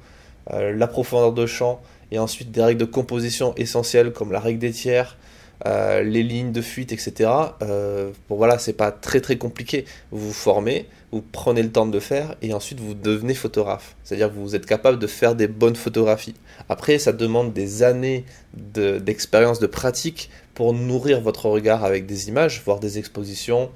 la 0.50 0.88
profondeur 0.88 1.32
de 1.32 1.46
champ, 1.46 1.82
et 2.12 2.20
ensuite 2.20 2.52
des 2.52 2.62
règles 2.62 2.82
de 2.82 2.86
composition 2.86 3.54
essentielles 3.56 4.12
comme 4.12 4.34
la 4.34 4.42
règle 4.42 4.60
des 4.60 4.72
tiers, 4.72 5.18
euh, 5.66 6.04
les 6.04 6.24
lignes 6.24 6.52
de 6.52 6.62
fuite, 6.62 6.92
etc. 6.92 7.30
Euh, 7.62 8.12
bon 8.28 8.36
voilà, 8.36 8.60
c'est 8.60 8.74
pas 8.74 8.92
très 8.92 9.22
très 9.22 9.38
compliqué. 9.38 9.86
Vous 10.12 10.28
vous 10.28 10.34
formez, 10.34 10.88
vous 11.14 11.22
prenez 11.22 11.64
le 11.64 11.72
temps 11.72 11.86
de 11.86 11.94
le 11.94 12.02
faire 12.02 12.36
et 12.42 12.54
ensuite 12.54 12.82
vous 12.82 12.94
devenez 12.94 13.34
photographe. 13.34 13.96
C'est-à-dire 14.04 14.28
que 14.30 14.36
vous 14.36 14.56
êtes 14.56 14.66
capable 14.66 15.00
de 15.00 15.08
faire 15.08 15.36
des 15.36 15.48
bonnes 15.48 15.78
photographies. 15.78 16.36
Après, 16.68 17.00
ça 17.00 17.14
demande 17.14 17.54
des 17.54 17.82
années 17.82 18.26
d'expérience, 18.54 19.60
de, 19.60 19.68
pratique 19.68 20.30
pour 20.54 20.74
nourrir 20.74 21.22
votre 21.22 21.48
regard 21.48 21.86
avec 21.86 22.06
des 22.06 22.28
images, 22.28 22.62
voir 22.66 22.80
des 22.80 23.00
expositions, 23.00 23.70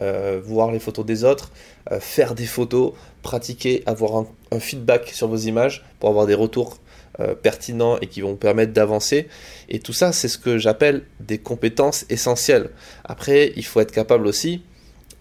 euh, 0.00 0.40
voir 0.44 0.70
les 0.70 0.78
photos 0.78 1.04
des 1.04 1.24
autres, 1.24 1.50
faire 1.98 2.36
des 2.36 2.46
photos, 2.46 2.92
pratiquer, 3.22 3.82
avoir 3.86 4.24
un, 4.52 4.60
feedback 4.60 5.08
sur 5.08 5.26
vos 5.26 5.36
images 5.36 5.84
pour 5.98 6.08
avoir 6.08 6.26
des 6.26 6.34
retours 6.34 6.78
euh, 7.20 7.34
pertinents 7.34 7.98
et 8.00 8.06
qui 8.06 8.22
vont 8.22 8.36
permettre 8.36 8.72
d'avancer. 8.72 9.28
Et 9.68 9.80
tout 9.80 9.92
ça, 9.92 10.12
c'est 10.12 10.28
ce 10.28 10.38
que 10.38 10.56
j'appelle 10.56 11.02
des 11.20 11.36
compétences 11.38 12.06
essentielles. 12.08 12.70
Après, 13.04 13.52
il 13.56 13.64
faut 13.66 13.80
être 13.80 13.92
capable 13.92 14.26
aussi 14.26 14.62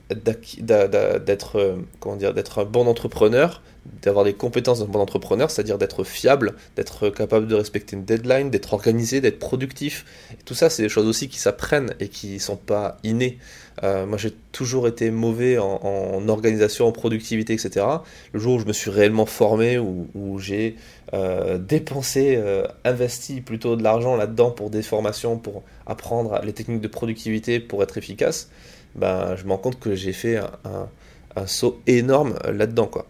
d'être 0.10 1.60
euh, 1.60 1.76
comment 2.00 2.16
dire 2.16 2.34
d'être 2.34 2.60
un 2.60 2.66
bon 2.66 2.88
entrepreneur 2.88 3.62
d'avoir 4.02 4.26
des 4.26 4.34
compétences 4.34 4.80
d'un 4.80 4.86
bon 4.86 5.00
entrepreneur 5.00 5.50
c'est-à-dire 5.50 5.78
d'être 5.78 6.04
fiable 6.04 6.54
d'être 6.76 7.10
capable 7.10 7.48
de 7.48 7.56
respecter 7.56 7.96
une 7.96 8.06
deadline 8.06 8.50
d'être 8.50 8.74
organisé 8.74 9.22
d'être 9.22 9.40
productif 9.40 10.06
tout 10.46 10.54
ça 10.54 10.70
c'est 10.70 10.84
des 10.84 10.90
choses 10.90 11.08
aussi 11.08 11.30
qui 11.30 11.40
s'apprennent 11.40 11.94
et 12.00 12.08
qui 12.08 12.40
sont 12.40 12.58
pas 12.58 12.98
innées 13.04 13.40
euh, 13.84 14.06
moi 14.06 14.18
j'ai 14.18 14.32
toujours 14.52 14.88
été 14.88 15.10
mauvais 15.10 15.58
en, 15.58 16.28
organisation 16.28 16.88
en 16.88 16.92
productivité 16.92 17.54
etc 17.54 17.86
le 18.34 18.40
jour 18.40 18.56
où 18.56 18.60
je 18.60 18.66
me 18.66 18.74
suis 18.74 18.92
réellement 18.92 19.26
formé 19.26 19.80
où, 19.80 20.08
où 20.14 20.40
j'ai 20.40 20.76
euh, 21.14 21.58
dépensé 21.58 22.40
investi 22.86 23.42
plutôt 23.42 23.76
de 23.76 23.84
l'argent 23.84 24.16
là-dedans 24.16 24.52
pour 24.52 24.70
des 24.70 24.84
formations 24.84 25.38
pour 25.38 25.64
apprendre 25.88 26.40
les 26.44 26.54
techniques 26.54 26.82
de 26.82 26.88
productivité 26.88 27.60
pour 27.60 27.82
être 27.82 27.98
efficace 27.98 28.50
ben, 28.96 29.36
je 29.36 29.46
me 29.46 29.52
rends 29.52 29.58
compte 29.58 29.80
que 29.80 29.96
j'ai 29.96 30.14
fait 30.14 30.38
un, 30.38 31.48
saut 31.48 31.82
énorme 31.88 32.38
là-dedans. 32.52 32.88
Quoi. 32.88 33.06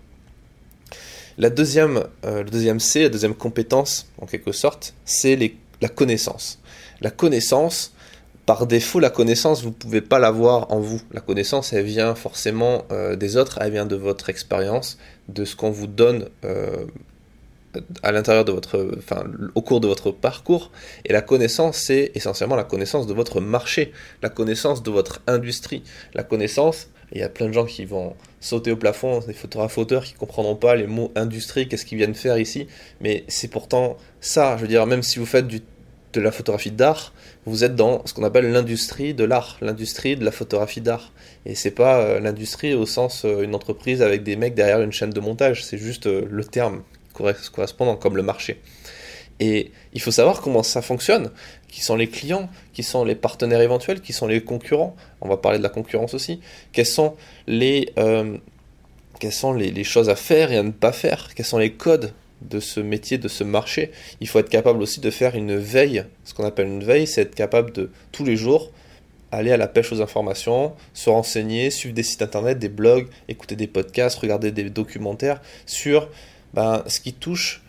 La 1.38 1.50
deuxième, 1.50 2.04
euh, 2.26 2.44
deuxième 2.44 2.80
C, 2.80 3.04
la 3.04 3.10
deuxième 3.10 3.36
compétence, 3.36 4.08
en 4.20 4.26
quelque 4.26 4.52
sorte, 4.52 4.94
c'est 5.06 5.38
la 5.82 5.90
connaissance. 5.90 6.60
La 7.02 7.10
connaissance, 7.10 7.94
par 8.46 8.68
défaut, 8.68 9.00
la 9.00 9.10
connaissance, 9.10 9.62
vous 9.62 9.70
ne 9.70 9.74
pouvez 9.74 10.02
pas 10.02 10.20
l'avoir 10.20 10.72
en 10.72 10.80
vous. 10.80 11.02
La 11.12 11.22
connaissance, 11.22 11.74
elle 11.74 11.86
vient 11.86 12.16
forcément 12.16 12.86
euh, 12.92 13.16
des 13.16 13.38
autres, 13.38 13.60
elle 13.62 13.72
vient 13.72 13.86
de 13.86 13.96
votre 13.96 14.30
expérience, 14.30 14.98
de 15.30 15.46
ce 15.46 15.56
qu'on 15.56 15.72
vous 15.72 15.88
donne 15.88 16.28
euh, 16.44 16.86
à 18.04 18.12
l'intérieur 18.12 18.46
de 18.46 18.52
votre, 18.52 18.96
enfin, 18.98 19.24
au 19.56 19.62
cours 19.62 19.80
de 19.80 19.88
votre 19.88 20.12
parcours. 20.12 20.72
Et 21.06 21.14
la 21.14 21.22
connaissance, 21.22 21.78
c'est 21.78 22.12
essentiellement 22.16 22.56
la 22.56 22.64
connaissance 22.64 23.08
de 23.08 23.14
votre 23.14 23.42
marché, 23.42 23.92
la 24.22 24.30
connaissance 24.30 24.84
de 24.84 24.92
votre 24.92 25.22
industrie, 25.28 25.84
la 26.14 26.24
connaissance. 26.24 26.90
Il 27.14 27.20
y 27.20 27.24
a 27.24 27.30
plein 27.30 27.48
de 27.48 27.54
gens 27.54 27.66
qui 27.66 27.84
vont 27.84 28.16
sauter 28.40 28.72
au 28.72 28.78
plafond, 28.78 29.20
des 29.20 29.34
photographes 29.34 29.78
auteurs 29.78 30.04
qui 30.06 30.14
comprendront 30.14 30.56
pas 30.56 30.76
les 30.76 30.88
mots 30.88 31.12
industrie, 31.16 31.68
qu'est-ce 31.68 31.86
qu'ils 31.86 31.98
viennent 31.98 32.16
faire 32.16 32.38
ici. 32.38 32.68
Mais 33.02 33.26
c'est 33.28 33.50
pourtant 33.50 33.98
ça. 34.22 34.56
Je 34.58 34.62
veux 34.62 34.68
dire, 34.68 34.86
même 34.86 35.04
si 35.04 35.20
vous 35.20 35.26
faites 35.26 35.48
du, 35.48 35.62
de 36.14 36.22
la 36.22 36.32
photographie 36.32 36.72
d'art, 36.72 37.14
vous 37.46 37.64
êtes 37.64 37.76
dans 37.76 38.06
ce 38.06 38.14
qu'on 38.14 38.24
appelle 38.24 38.52
l'industrie 38.52 39.14
de 39.14 39.24
l'art, 39.24 39.58
l'industrie 39.62 40.16
de 40.16 40.24
la 40.24 40.32
photographie 40.32 40.82
d'art. 40.82 41.12
Et 41.46 41.56
c'est 41.56 41.72
pas 41.72 42.00
euh, 42.00 42.20
l'industrie 42.20 42.74
au 42.74 42.86
sens 42.86 43.26
euh, 43.26 43.42
une 43.42 43.56
entreprise 43.56 44.02
avec 44.02 44.24
des 44.24 44.36
mecs 44.36 44.54
derrière 44.54 44.82
une 44.82 44.92
chaîne 44.92 45.10
de 45.10 45.20
montage, 45.20 45.66
c'est 45.66 45.78
juste 45.78 46.08
euh, 46.08 46.28
le 46.30 46.44
terme 46.44 46.84
correspondant 47.14 47.96
comme 47.96 48.18
le 48.18 48.24
marché. 48.24 48.62
Et 49.40 49.72
il 49.94 50.02
faut 50.02 50.12
savoir 50.12 50.42
comment 50.42 50.62
ça 50.62 50.84
fonctionne, 50.84 51.32
qui 51.68 51.82
sont 51.82 51.96
les 51.96 52.08
clients, 52.08 52.48
qui 52.74 52.84
sont 52.84 53.04
les 53.04 53.16
partenaires 53.16 53.62
éventuels, 53.62 54.02
qui 54.02 54.14
sont 54.14 54.28
les 54.28 54.44
concurrents. 54.44 54.96
On 55.20 55.28
va 55.28 55.38
parler 55.38 55.58
de 55.58 55.64
la 55.64 55.70
concurrence 55.70 56.14
aussi. 56.14 56.42
Quelles 56.74 56.86
sont 56.86 57.16
les, 57.48 57.92
euh, 57.98 58.38
sont 59.32 59.54
les, 59.54 59.84
choses 59.84 60.10
à 60.10 60.16
faire 60.16 60.52
et 60.52 60.58
à 60.58 60.64
ne 60.64 60.70
pas 60.70 60.92
faire? 60.92 61.34
Quels 61.34 61.46
sont 61.46 61.58
les 61.58 61.74
codes 61.74 62.14
de 62.42 62.60
ce 62.60 62.80
métier, 62.80 63.18
de 63.18 63.28
ce 63.28 63.44
marché? 63.44 63.92
Il 64.20 64.28
faut 64.28 64.38
être 64.38 64.50
capable 64.50 64.80
aussi 64.80 65.00
de 65.00 65.10
faire 65.10 65.36
une 65.36 65.58
veille. 65.58 66.06
Ce 66.24 66.36
qu'on 66.36 66.46
appelle 66.46 66.68
une 66.68 66.84
veille, 66.84 67.08
c'est 67.08 67.22
être 67.22 67.36
capable 67.36 67.72
de 67.72 67.90
tous 68.12 68.24
les 68.24 68.36
jours 68.36 68.70
aller 69.32 69.52
à 69.52 69.58
la 69.58 69.68
pêche 69.68 69.92
aux 69.94 70.02
informations, 70.02 70.74
se 70.94 71.10
renseigner, 71.10 71.72
suivre 71.72 71.96
des 71.96 72.04
sites 72.04 72.22
internet, 72.22 72.60
des 72.60 72.70
blogs, 72.70 73.08
écouter 73.30 73.56
des 73.56 73.68
podcasts, 73.68 74.20
regarder 74.20 74.52
des 74.52 74.70
documentaires 74.70 75.42
sur 75.66 76.10
ben, 76.54 76.84
ce 76.88 77.00
qui 77.00 77.14
touche 77.14 77.62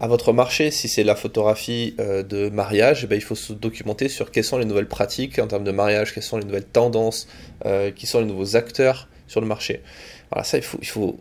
à 0.00 0.08
votre 0.08 0.32
marché. 0.32 0.70
Si 0.70 0.88
c'est 0.88 1.04
la 1.04 1.14
photographie 1.14 1.94
euh, 2.00 2.22
de 2.22 2.48
mariage, 2.48 3.04
eh 3.04 3.06
ben, 3.06 3.16
il 3.16 3.22
faut 3.22 3.34
se 3.34 3.52
documenter 3.52 4.08
sur 4.08 4.30
quelles 4.30 4.44
sont 4.44 4.58
les 4.58 4.64
nouvelles 4.64 4.88
pratiques 4.88 5.38
en 5.38 5.46
termes 5.46 5.64
de 5.64 5.70
mariage, 5.70 6.14
quelles 6.14 6.22
sont 6.22 6.38
les 6.38 6.44
nouvelles 6.44 6.64
tendances, 6.64 7.28
euh, 7.66 7.90
qui 7.90 8.06
sont 8.06 8.20
les 8.20 8.26
nouveaux 8.26 8.56
acteurs 8.56 9.08
sur 9.28 9.40
le 9.40 9.46
marché. 9.46 9.82
Voilà, 10.30 10.44
ça, 10.44 10.56
il 10.56 10.64
faut, 10.64 10.78
il 10.80 10.88
faut 10.88 11.16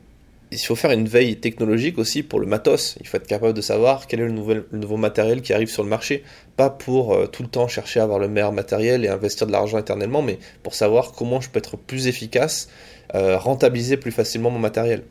il 0.51 0.57
faut 0.57 0.75
faire 0.75 0.89
une 0.89 1.07
veille 1.07 1.35
technologique 1.35 1.99
aussi 1.99 2.23
pour 2.23 2.39
le 2.39 2.47
matos. 2.47 2.97
Il 3.01 3.07
faut 3.07 3.17
être 3.17 3.27
capable 3.27 3.53
de 3.53 3.61
savoir 3.61 4.07
quel 4.07 4.21
est 4.21 4.25
le, 4.25 4.31
nouvel, 4.31 4.63
nouveau 4.71 4.97
matériel 4.97 5.43
qui 5.43 5.53
arrive 5.53 5.69
sur 5.69 5.83
le 5.83 5.89
marché. 5.89 6.23
Pas 6.57 6.71
pour 6.71 7.13
euh, 7.13 7.27
tout 7.27 7.43
le 7.43 7.49
temps 7.49 7.67
chercher 7.67 7.99
à 7.99 8.03
avoir 8.03 8.17
le 8.17 8.27
meilleur 8.27 8.51
matériel 8.51 9.05
et 9.05 9.09
investir 9.09 9.45
de 9.45 9.51
l'argent 9.51 9.77
éternellement, 9.77 10.23
mais 10.23 10.39
pour 10.63 10.73
savoir 10.73 11.11
comment 11.11 11.39
je 11.39 11.51
peux 11.51 11.59
être 11.59 11.77
plus 11.77 12.07
efficace, 12.07 12.67
rentabiliser 13.13 13.97
plus 13.97 14.11
facilement 14.11 14.49
mon 14.49 14.59
matériel. 14.59 15.03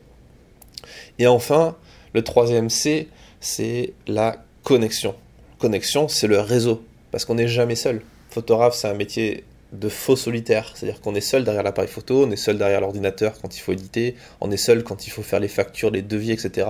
Et 1.19 1.27
enfin, 1.27 1.75
le 2.13 2.23
troisième 2.23 2.69
C, 2.69 3.07
c'est 3.39 3.93
la 4.07 4.43
connexion. 4.63 5.15
Connexion, 5.59 6.07
c'est 6.07 6.27
le 6.27 6.39
réseau. 6.39 6.83
Parce 7.11 7.25
qu'on 7.25 7.35
n'est 7.35 7.47
jamais 7.47 7.75
seul. 7.75 8.01
Photographe, 8.29 8.75
c'est 8.75 8.87
un 8.87 8.93
métier 8.93 9.43
de 9.73 9.89
faux 9.89 10.15
solitaire. 10.15 10.71
C'est-à-dire 10.75 11.01
qu'on 11.01 11.15
est 11.15 11.21
seul 11.21 11.43
derrière 11.43 11.63
l'appareil 11.63 11.89
photo, 11.89 12.25
on 12.25 12.31
est 12.31 12.35
seul 12.35 12.57
derrière 12.57 12.81
l'ordinateur 12.81 13.33
quand 13.41 13.55
il 13.55 13.59
faut 13.59 13.71
éditer, 13.71 14.15
on 14.41 14.51
est 14.51 14.57
seul 14.57 14.83
quand 14.83 15.07
il 15.07 15.09
faut 15.09 15.21
faire 15.21 15.39
les 15.39 15.47
factures, 15.47 15.91
les 15.91 16.01
devis, 16.01 16.31
etc. 16.31 16.67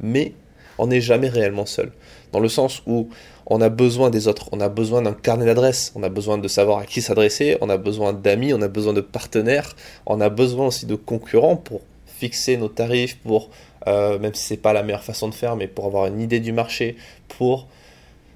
Mais 0.00 0.32
on 0.78 0.88
n'est 0.88 1.00
jamais 1.00 1.28
réellement 1.28 1.66
seul. 1.66 1.92
Dans 2.32 2.40
le 2.40 2.48
sens 2.48 2.82
où 2.86 3.08
on 3.46 3.60
a 3.60 3.68
besoin 3.68 4.10
des 4.10 4.28
autres, 4.28 4.48
on 4.52 4.60
a 4.60 4.68
besoin 4.68 5.02
d'un 5.02 5.12
carnet 5.12 5.44
d'adresses, 5.44 5.92
on 5.94 6.02
a 6.02 6.08
besoin 6.08 6.38
de 6.38 6.48
savoir 6.48 6.78
à 6.78 6.86
qui 6.86 7.02
s'adresser, 7.02 7.58
on 7.60 7.68
a 7.68 7.76
besoin 7.76 8.12
d'amis, 8.12 8.54
on 8.54 8.62
a 8.62 8.68
besoin 8.68 8.92
de 8.92 9.00
partenaires, 9.00 9.76
on 10.06 10.20
a 10.20 10.28
besoin 10.28 10.68
aussi 10.68 10.86
de 10.86 10.94
concurrents 10.94 11.56
pour 11.56 11.82
fixer 12.22 12.56
nos 12.56 12.68
tarifs, 12.68 13.16
pour, 13.18 13.50
euh, 13.88 14.18
même 14.18 14.34
si 14.34 14.44
c'est 14.44 14.56
pas 14.56 14.72
la 14.72 14.82
meilleure 14.84 15.02
façon 15.02 15.28
de 15.28 15.34
faire, 15.34 15.56
mais 15.56 15.66
pour 15.66 15.86
avoir 15.86 16.06
une 16.06 16.20
idée 16.20 16.40
du 16.40 16.52
marché, 16.52 16.96
pour 17.28 17.66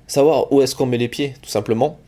savoir 0.09 0.53
où 0.53 0.61
est-ce 0.63 0.75
qu'on 0.75 0.87
met 0.87 0.99
les 0.99 1.09
pieds, 1.09 1.35
tout 1.43 1.51
simplement 1.51 1.99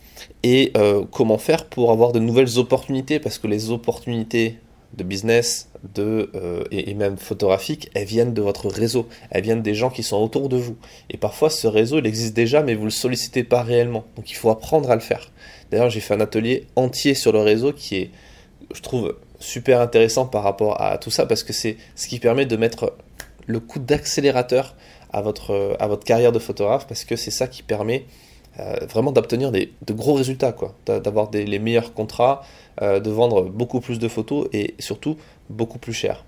et 0.42 0.72
euh, 0.76 1.04
comment 1.12 1.38
faire 1.38 1.66
pour 1.66 1.92
avoir 1.92 2.10
de 2.10 2.18
nouvelles 2.18 2.58
opportunités 2.58 3.20
parce 3.20 3.38
que 3.38 3.46
les 3.46 3.70
opportunités 3.70 4.58
de 4.96 5.04
business 5.04 5.68
de, 5.94 6.30
euh, 6.34 6.64
et, 6.72 6.94
même 6.94 7.18
photographiques, 7.18 7.90
elles 7.94 8.06
viennent 8.06 8.34
de 8.34 8.42
votre 8.42 8.68
réseau, 8.68 9.06
elles 9.30 9.44
viennent 9.44 9.62
des 9.62 9.74
gens 9.74 9.90
qui 9.90 10.02
sont 10.02 10.16
autour 10.16 10.48
de 10.48 10.56
vous. 10.56 10.76
Et 11.10 11.18
parfois, 11.18 11.50
ce 11.50 11.68
réseau, 11.68 11.98
il 11.98 12.06
existe 12.06 12.34
déjà, 12.34 12.62
mais 12.62 12.74
vous 12.74 12.80
ne 12.80 12.86
le 12.86 12.90
sollicitez 12.90 13.44
pas 13.44 13.62
réellement. 13.62 14.04
Donc 14.16 14.30
il 14.30 14.34
faut 14.34 14.50
apprendre 14.50 14.90
à 14.90 14.94
le 14.94 15.00
faire. 15.00 15.30
D'ailleurs, 15.70 15.90
j'ai 15.90 16.00
fait 16.00 16.14
un 16.14 16.20
atelier 16.20 16.66
entier 16.74 17.14
sur 17.14 17.32
le 17.32 17.40
réseau 17.40 17.72
qui 17.72 17.96
est, 17.96 18.10
je 18.74 18.80
trouve, 18.80 19.14
super 19.38 19.80
intéressant 19.80 20.26
par 20.26 20.42
rapport 20.42 20.80
à 20.80 20.98
tout 20.98 21.10
ça, 21.10 21.26
parce 21.26 21.42
que 21.42 21.52
c'est 21.52 21.76
ce 21.94 22.08
qui 22.08 22.18
permet 22.18 22.46
de 22.46 22.56
mettre 22.56 22.94
le 23.46 23.60
coup 23.60 23.78
d'accélérateur 23.78 24.74
à 25.12 25.22
votre, 25.22 25.76
à 25.78 25.86
votre 25.86 26.04
carrière 26.04 26.32
de 26.32 26.38
photographe, 26.38 26.86
parce 26.86 27.04
que 27.04 27.16
c'est 27.16 27.30
ça 27.30 27.46
qui 27.46 27.62
permet 27.62 28.04
euh, 28.60 28.76
vraiment 28.88 29.12
d'obtenir 29.12 29.52
de 29.52 29.92
gros 29.92 30.14
résultats, 30.14 30.52
quoi, 30.52 30.74
d'avoir 30.86 31.30
les 31.32 31.58
meilleurs 31.58 31.94
contrats, 31.94 32.42
euh, 32.82 32.98
de 32.98 33.10
vendre 33.10 33.42
beaucoup 33.42 33.80
plus 33.80 33.98
de 33.98 34.08
photos 34.08 34.48
et 34.52 34.74
surtout 34.78 35.16
beaucoup 35.48 35.78
plus 35.78 35.92
cher. 35.92 36.24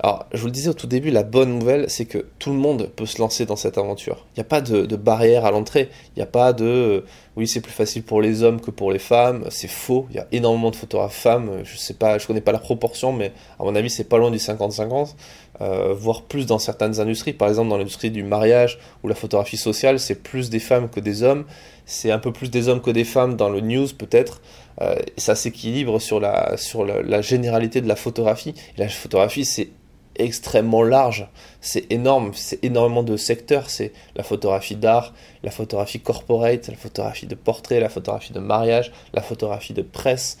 Alors, 0.00 0.26
je 0.32 0.40
vous 0.40 0.46
le 0.46 0.52
disais 0.52 0.68
au 0.68 0.74
tout 0.74 0.88
début, 0.88 1.10
la 1.10 1.22
bonne 1.22 1.58
nouvelle, 1.58 1.88
c'est 1.88 2.06
que 2.06 2.26
tout 2.38 2.50
le 2.50 2.56
monde 2.56 2.90
peut 2.96 3.06
se 3.06 3.18
lancer 3.18 3.46
dans 3.46 3.54
cette 3.54 3.78
aventure. 3.78 4.26
Il 4.30 4.40
n'y 4.40 4.42
a 4.42 4.44
pas 4.44 4.60
de, 4.60 4.96
barrière 4.96 5.44
à 5.44 5.52
l'entrée. 5.52 5.90
Il 6.08 6.18
n'y 6.18 6.22
a 6.22 6.26
pas 6.26 6.52
de 6.52 6.64
euh, 6.64 7.00
oui, 7.36 7.46
c'est 7.46 7.60
plus 7.60 7.72
facile 7.72 8.02
pour 8.02 8.20
les 8.20 8.42
hommes 8.42 8.60
que 8.60 8.70
pour 8.70 8.90
les 8.90 8.98
femmes. 8.98 9.44
C'est 9.50 9.68
faux. 9.68 10.06
Il 10.10 10.16
y 10.16 10.18
a 10.18 10.26
énormément 10.32 10.70
de 10.70 10.76
photographes 10.76 11.14
femmes. 11.14 11.62
Je 11.62 11.76
sais 11.76 11.94
pas, 11.94 12.18
je 12.18 12.26
connais 12.26 12.40
pas 12.40 12.52
la 12.52 12.58
proportion, 12.58 13.12
mais 13.12 13.32
à 13.60 13.64
mon 13.64 13.74
avis, 13.74 13.90
c'est 13.90 14.04
pas 14.04 14.18
loin 14.18 14.30
du 14.30 14.38
50-50, 14.38 15.14
euh, 15.60 15.94
voire 15.94 16.22
plus 16.22 16.46
dans 16.46 16.58
certaines 16.58 16.98
industries. 16.98 17.32
Par 17.32 17.48
exemple, 17.48 17.70
dans 17.70 17.78
l'industrie 17.78 18.10
du 18.10 18.24
mariage 18.24 18.80
ou 19.04 19.08
la 19.08 19.14
photographie 19.14 19.56
sociale, 19.56 20.00
c'est 20.00 20.16
plus 20.16 20.50
des 20.50 20.58
femmes 20.58 20.90
que 20.90 21.00
des 21.00 21.22
hommes. 21.22 21.44
C'est 21.86 22.10
un 22.10 22.18
peu 22.18 22.32
plus 22.32 22.50
des 22.50 22.68
hommes 22.68 22.80
que 22.80 22.90
des 22.90 23.04
femmes 23.04 23.36
dans 23.36 23.48
le 23.48 23.60
news, 23.60 23.88
peut-être. 23.96 24.40
Euh, 24.80 24.96
ça 25.16 25.34
s'équilibre 25.34 25.98
sur 25.98 26.20
la 26.20 26.56
sur 26.56 26.84
la, 26.84 27.20
généralité 27.22 27.80
de 27.80 27.88
la 27.88 27.96
photographie. 27.96 28.54
La 28.78 28.88
photographie, 28.88 29.44
c'est 29.44 29.70
extrêmement 30.16 30.82
large, 30.82 31.28
c'est 31.60 31.90
énorme, 31.90 32.32
c'est 32.34 32.62
énormément 32.62 33.02
de 33.02 33.16
secteurs, 33.16 33.70
c'est 33.70 33.92
la 34.14 34.22
photographie 34.22 34.76
d'art, 34.76 35.14
la 35.42 35.50
photographie 35.50 36.00
corporate, 36.00 36.68
la 36.68 36.76
photographie 36.76 37.26
de 37.26 37.34
portrait, 37.34 37.80
la 37.80 37.88
photographie 37.88 38.32
de 38.32 38.40
mariage, 38.40 38.92
la 39.14 39.22
photographie 39.22 39.72
de 39.72 39.82
presse, 39.82 40.38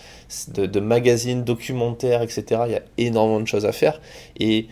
de, 0.48 0.80
magazines, 0.80 1.42
documentaires, 1.42 2.20
etc. 2.22 2.44
Il 2.66 2.72
y 2.72 2.76
a 2.76 2.82
énormément 2.98 3.40
de 3.40 3.46
choses 3.46 3.64
à 3.64 3.72
faire. 3.72 4.00
Et, 4.38 4.66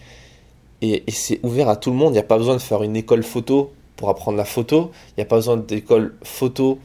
et 0.82 1.02
c'est 1.08 1.40
ouvert 1.44 1.70
à 1.70 1.76
tout 1.76 1.90
le 1.90 1.96
monde, 1.96 2.10
il 2.10 2.14
n'y 2.14 2.18
a 2.18 2.22
pas 2.22 2.38
besoin 2.38 2.56
de 2.56 2.60
faire 2.60 2.82
une 2.82 2.96
école 2.96 3.22
photo 3.22 3.72
pour 3.96 4.08
apprendre 4.08 4.38
la 4.38 4.46
photo, 4.46 4.90
il 5.10 5.14
n'y 5.18 5.22
a 5.22 5.26
pas 5.26 5.36
besoin 5.36 5.58
d'école 5.58 6.14
photo 6.22 6.78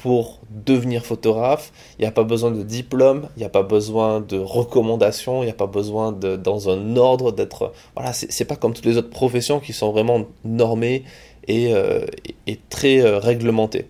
pour 0.00 0.38
devenir 0.48 1.04
photographe. 1.04 1.72
Il 1.98 2.02
n'y 2.02 2.08
a 2.08 2.10
pas 2.10 2.24
besoin 2.24 2.50
de 2.50 2.62
diplôme, 2.62 3.28
il 3.36 3.40
n'y 3.40 3.44
a 3.44 3.50
pas 3.50 3.62
besoin 3.62 4.20
de 4.20 4.38
recommandations, 4.38 5.42
il 5.42 5.46
n'y 5.46 5.52
a 5.52 5.54
pas 5.54 5.66
besoin 5.66 6.10
de, 6.10 6.36
dans 6.36 6.70
un 6.70 6.96
ordre 6.96 7.32
d'être. 7.32 7.74
Voilà, 7.94 8.14
c'est 8.14 8.46
pas 8.46 8.56
comme 8.56 8.72
toutes 8.72 8.86
les 8.86 8.96
autres 8.96 9.10
professions 9.10 9.60
qui 9.60 9.74
sont 9.74 9.92
vraiment 9.92 10.24
normées 10.42 11.04
et, 11.48 11.74
euh, 11.74 12.06
et 12.46 12.58
très 12.70 13.00
euh, 13.00 13.18
réglementées. 13.18 13.88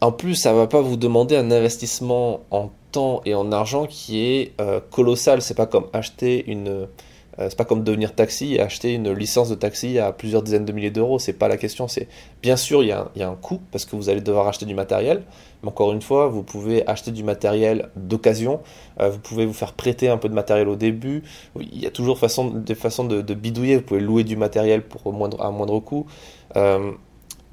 En 0.00 0.10
plus, 0.10 0.34
ça 0.34 0.52
va 0.52 0.66
pas 0.66 0.80
vous 0.80 0.96
demander 0.96 1.36
un 1.36 1.52
investissement 1.52 2.40
en 2.50 2.70
temps 2.90 3.20
et 3.24 3.36
en 3.36 3.52
argent 3.52 3.86
qui 3.86 4.26
est 4.26 4.52
euh, 4.60 4.80
colossal. 4.90 5.40
C'est 5.40 5.54
pas 5.54 5.66
comme 5.66 5.86
acheter 5.92 6.50
une 6.50 6.88
c'est 7.38 7.56
pas 7.56 7.64
comme 7.64 7.84
devenir 7.84 8.14
taxi 8.14 8.54
et 8.54 8.60
acheter 8.60 8.94
une 8.94 9.12
licence 9.12 9.48
de 9.48 9.54
taxi 9.54 9.98
à 9.98 10.12
plusieurs 10.12 10.42
dizaines 10.42 10.64
de 10.64 10.72
milliers 10.72 10.90
d'euros. 10.90 11.18
C'est 11.18 11.32
pas 11.32 11.48
la 11.48 11.56
question. 11.56 11.86
C'est 11.86 12.08
bien 12.42 12.56
sûr 12.56 12.82
il 12.82 12.88
y, 12.88 12.92
a 12.92 13.28
un, 13.28 13.34
coût 13.36 13.60
parce 13.70 13.84
que 13.84 13.94
vous 13.94 14.08
allez 14.08 14.20
devoir 14.20 14.48
acheter 14.48 14.66
du 14.66 14.74
matériel. 14.74 15.22
Mais 15.62 15.68
encore 15.68 15.92
une 15.92 16.02
fois, 16.02 16.28
vous 16.28 16.42
pouvez 16.42 16.86
acheter 16.86 17.10
du 17.10 17.22
matériel 17.22 17.90
d'occasion. 17.96 18.60
Euh, 19.00 19.10
vous 19.10 19.18
pouvez 19.18 19.46
vous 19.46 19.52
faire 19.52 19.72
prêter 19.72 20.08
un 20.08 20.16
peu 20.16 20.28
de 20.28 20.34
matériel 20.34 20.68
au 20.68 20.76
début. 20.76 21.22
Il 21.60 21.80
y 21.80 21.86
a 21.86 21.90
toujours 21.90 22.18
des 22.18 22.74
façons 22.74 23.04
de, 23.04 23.34
bidouiller. 23.34 23.76
Vous 23.76 23.82
pouvez 23.82 24.00
louer 24.00 24.24
du 24.24 24.36
matériel 24.36 24.82
pour 24.82 25.12
moindre, 25.12 25.40
à 25.40 25.50
moindre 25.50 25.78
coût. 25.80 26.06
Euh, 26.56 26.92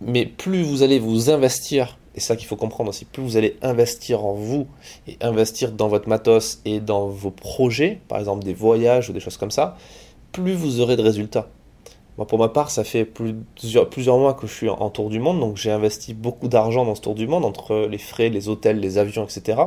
mais 0.02 0.26
plus 0.26 0.64
vous 0.64 0.84
allez 0.84 1.00
vous 1.00 1.30
investir 1.30 1.98
et 2.16 2.20
ça 2.22 2.36
qu'il 2.36 2.48
faut 2.48 2.56
comprendre 2.56 2.90
aussi, 2.90 3.06
plus 3.06 3.22
vous 3.22 3.38
allez 3.38 3.58
investir 3.62 4.26
en 4.26 4.34
vous 4.34 4.68
et 5.08 5.18
investir 5.22 5.72
dans 5.72 5.90
votre 5.90 6.08
matos 6.08 6.62
et 6.64 6.80
dans 6.80 7.08
vos 7.08 7.32
projets, 7.32 8.00
par 8.08 8.20
exemple 8.20 8.44
des 8.46 8.54
voyages 8.54 9.10
ou 9.10 9.14
des 9.14 9.20
choses 9.20 9.38
comme 9.38 9.52
ça, 9.52 9.78
plus 10.32 10.54
vous 10.54 10.80
aurez 10.80 10.96
de 10.96 11.02
résultats. 11.02 11.50
Moi, 12.18 12.26
pour 12.26 12.40
ma 12.40 12.48
part, 12.48 12.70
ça 12.72 12.86
fait 12.86 13.04
plusieurs, 13.04 14.18
mois 14.18 14.34
que 14.34 14.48
je 14.48 14.54
suis 14.54 14.70
en, 14.70 14.90
tour 14.90 15.10
du 15.10 15.20
monde, 15.20 15.42
donc 15.42 15.58
j'ai 15.58 15.72
investi 15.72 16.14
beaucoup 16.14 16.48
d'argent 16.48 16.86
dans 16.86 16.96
ce 16.96 17.02
tour 17.02 17.16
du 17.16 17.28
monde, 17.28 17.44
entre 17.44 17.88
les 17.92 17.98
frais, 17.98 18.30
les 18.30 18.48
hôtels, 18.48 18.80
les 18.80 18.98
avions, 18.98 19.26
etc. 19.26 19.62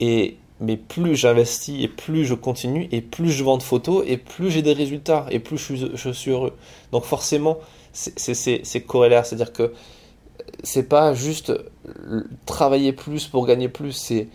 Et, 0.00 0.38
mais 0.60 0.76
plus 0.76 1.14
j'investis 1.14 1.84
et 1.84 1.86
plus 1.86 2.24
je 2.24 2.34
continue, 2.34 2.88
et 2.90 3.00
plus 3.00 3.30
je 3.30 3.44
vends 3.44 3.58
de 3.58 3.62
photos, 3.62 4.02
et 4.08 4.16
plus 4.16 4.50
j'ai 4.50 4.62
des 4.62 4.72
résultats, 4.72 5.26
et 5.30 5.38
plus 5.38 5.56
je 5.56 5.62
suis, 5.62 5.90
je 5.94 6.10
suis 6.10 6.32
heureux. 6.32 6.54
Donc 6.90 7.04
forcément, 7.04 7.58
c'est 7.92 8.80
corrélaire, 8.84 9.24
c'est-à-dire 9.24 9.52
que 9.52 9.72
c'est 10.62 10.88
pas 10.88 11.14
juste 11.14 11.52
travailler 12.44 12.92
plus 12.92 13.26
pour 13.26 13.46
gagner 13.46 13.68
plus, 13.68 13.92
c'est 13.92 14.28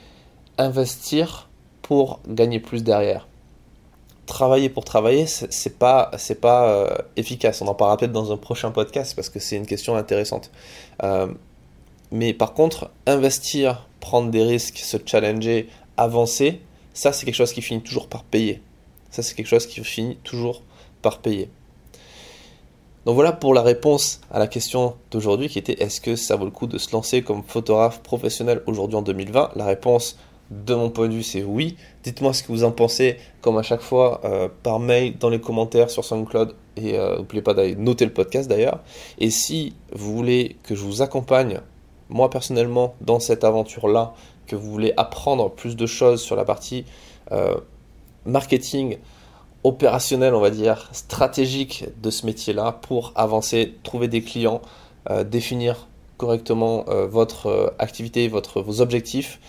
investir 0.58 1.50
pour 1.82 2.20
gagner 2.28 2.60
plus 2.60 2.84
derrière. 2.84 3.28
Travailler 4.26 4.70
pour 4.70 4.86
travailler, 4.86 5.26
c'est 5.26 5.78
pas, 5.78 6.12
pas 6.42 6.70
euh, 6.70 6.98
efficace. 7.18 7.62
On 7.62 7.68
en 7.68 7.74
parlera 7.74 7.98
peut-être 7.98 8.14
dans 8.14 8.32
un 8.32 8.38
prochain 8.38 8.72
podcast 8.72 9.14
parce 9.16 9.30
que 9.30 9.40
c'est 9.40 9.58
une 9.58 9.66
question 9.66 9.96
intéressante. 9.96 10.52
Euh, 11.04 11.28
mais 12.12 12.34
par 12.34 12.54
contre, 12.54 12.92
investir, 13.08 13.88
prendre 14.00 14.32
des 14.32 14.44
risques, 14.44 14.78
se 14.78 14.98
challenger, 15.06 15.70
avancer, 15.98 16.62
ça 16.94 17.12
c'est 17.12 17.26
quelque 17.26 17.36
chose 17.36 17.54
qui 17.54 17.62
finit 17.62 17.82
toujours 17.82 18.08
par 18.08 18.24
payer. 18.24 18.62
Ça 19.10 19.22
c'est 19.22 19.36
quelque 19.36 19.48
chose 19.48 19.66
qui 19.66 19.84
finit 19.84 20.18
toujours 20.24 20.62
par 21.02 21.20
payer. 21.20 21.50
Donc 23.06 23.16
voilà 23.16 23.32
pour 23.32 23.54
la 23.54 23.64
réponse 23.64 24.22
à 24.30 24.38
la 24.38 24.48
question 24.48 24.96
d'aujourd'hui 25.10 25.50
qui 25.50 25.58
était 25.58 25.82
est-ce 25.82 26.00
que 26.00 26.16
ça 26.16 26.36
vaut 26.36 26.46
le 26.46 26.52
coup 26.52 26.68
de 26.68 26.78
se 26.78 26.92
lancer 26.92 27.24
comme 27.24 27.42
photographe 27.44 28.02
professionnel 28.02 28.62
aujourd'hui 28.68 28.96
en 28.96 29.02
2020 29.02 29.52
La 29.56 29.66
réponse 29.66 30.20
de 30.52 30.76
mon 30.76 30.90
point 30.92 31.08
de 31.08 31.14
vue 31.14 31.24
c'est 31.24 31.44
oui. 31.44 31.78
Dites-moi 32.04 32.34
ce 32.34 32.44
que 32.44 32.50
vous 32.50 32.64
en 32.64 32.72
pensez 32.72 33.18
comme 33.42 33.58
à 33.58 33.64
chaque 33.64 33.82
fois 33.82 34.22
euh, 34.24 34.50
par 34.62 34.80
mail 34.80 35.18
dans 35.18 35.30
les 35.30 35.42
commentaires 35.42 35.90
sur 35.90 36.06
SoundCloud 36.06 36.54
et 36.78 37.00
euh, 37.00 37.18
n'oubliez 37.18 37.42
pas 37.42 37.56
d'aller 37.56 37.76
noter 37.76 38.06
le 38.06 38.14
podcast 38.14 38.48
d'ailleurs. 38.48 38.80
Et 39.18 39.32
si 39.32 39.74
vous 39.94 40.16
voulez 40.16 40.58
que 40.62 40.76
je 40.76 40.84
vous 40.84 41.02
accompagne 41.02 41.60
moi 42.10 42.30
personnellement 42.30 42.96
dans 43.02 43.20
cette 43.20 43.44
aventure 43.44 43.88
là, 43.88 44.14
que 44.46 44.56
vous 44.56 44.70
voulez 44.70 44.94
apprendre 44.98 45.50
plus 45.50 45.76
de 45.76 45.86
choses 45.88 46.22
sur 46.22 46.36
la 46.36 46.46
partie 46.46 46.86
euh, 47.32 47.56
marketing, 48.26 48.98
opérationnel, 49.64 50.34
on 50.34 50.42
va 50.42 50.50
dire, 50.50 50.90
stratégique 50.92 51.86
de 52.02 52.10
ce 52.10 52.26
métier-là 52.26 52.80
pour 52.82 53.14
avancer, 53.16 53.76
trouver 53.84 54.08
des 54.08 54.22
clients, 54.22 54.62
euh, 55.10 55.24
définir 55.24 55.88
correctement 56.18 56.86
votre 57.10 57.74
activité, 57.80 58.28
votre, 58.28 58.62
vos 58.62 58.80
objectifs, 58.80 59.40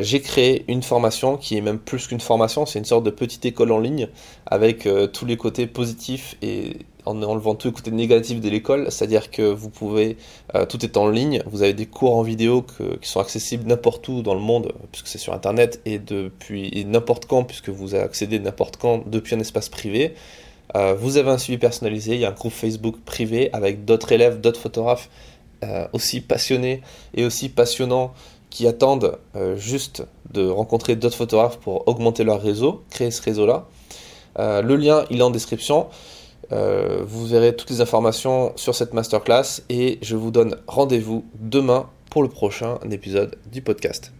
j'ai 0.00 0.20
créé 0.20 0.64
une 0.66 0.82
formation 0.82 1.36
qui 1.36 1.56
est 1.56 1.60
même 1.60 1.78
plus 1.78 2.08
qu'une 2.08 2.18
formation, 2.18 2.66
c'est 2.66 2.80
une 2.80 2.84
sorte 2.84 3.04
de 3.04 3.10
petite 3.10 3.44
école 3.44 3.70
en 3.70 3.78
ligne 3.78 4.08
avec 4.46 4.88
tous 5.12 5.26
les 5.26 5.36
côtés 5.36 5.68
positifs 5.68 6.36
et 6.42 6.78
en 7.04 7.20
enlevant 7.22 7.54
tous 7.54 7.68
les 7.68 7.74
côtés 7.74 7.90
négatifs 7.90 8.40
de 8.40 8.48
l'école, 8.48 8.86
c'est-à-dire 8.90 9.30
que 9.30 9.42
vous 9.42 9.70
pouvez, 9.70 10.16
euh, 10.54 10.66
tout 10.66 10.84
est 10.84 10.96
en 10.96 11.08
ligne, 11.08 11.42
vous 11.46 11.62
avez 11.62 11.74
des 11.74 11.86
cours 11.86 12.16
en 12.16 12.22
vidéo 12.22 12.64
qui 13.00 13.08
sont 13.08 13.20
accessibles 13.20 13.66
n'importe 13.66 14.06
où 14.08 14.22
dans 14.22 14.34
le 14.34 14.40
monde, 14.40 14.72
puisque 14.92 15.08
c'est 15.08 15.18
sur 15.18 15.32
Internet, 15.32 15.80
et 15.84 15.98
depuis 15.98 16.84
n'importe 16.86 17.26
quand, 17.26 17.44
puisque 17.44 17.70
vous 17.70 17.94
accédez 17.94 18.38
n'importe 18.38 18.76
quand 18.76 19.08
depuis 19.08 19.34
un 19.34 19.40
espace 19.40 19.68
privé. 19.68 20.14
Euh, 20.76 20.94
vous 20.94 21.16
avez 21.16 21.30
un 21.30 21.38
suivi 21.38 21.58
personnalisé, 21.58 22.14
il 22.14 22.20
y 22.20 22.24
a 22.24 22.28
un 22.28 22.32
groupe 22.32 22.52
Facebook 22.52 22.96
privé 23.04 23.50
avec 23.52 23.84
d'autres 23.84 24.12
élèves, 24.12 24.40
d'autres 24.40 24.60
photographes 24.60 25.10
euh, 25.64 25.86
aussi 25.92 26.20
passionnés 26.20 26.82
et 27.14 27.24
aussi 27.24 27.48
passionnants 27.48 28.14
qui 28.48 28.66
attendent 28.66 29.16
juste 29.56 30.04
de 30.30 30.46
rencontrer 30.46 30.94
d'autres 30.94 31.16
photographes 31.16 31.56
pour 31.58 31.88
augmenter 31.88 32.22
leur 32.22 32.42
réseau, 32.42 32.84
créer 32.90 33.10
ce 33.10 33.22
réseau-là. 33.22 33.66
le 34.38 34.76
lien, 34.76 35.06
il 35.08 35.20
est 35.20 35.22
en 35.22 35.30
description. 35.30 35.86
Euh, 36.50 37.02
vous 37.06 37.26
verrez 37.26 37.54
toutes 37.54 37.70
les 37.70 37.80
informations 37.80 38.52
sur 38.56 38.74
cette 38.74 38.94
masterclass 38.94 39.62
et 39.68 39.98
je 40.02 40.16
vous 40.16 40.30
donne 40.30 40.56
rendez-vous 40.66 41.24
demain 41.34 41.88
pour 42.10 42.22
le 42.22 42.28
prochain 42.28 42.78
épisode 42.90 43.36
du 43.50 43.62
podcast. 43.62 44.12